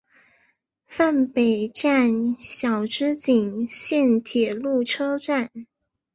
[0.87, 5.51] 坂北站筱之井线铁路车站。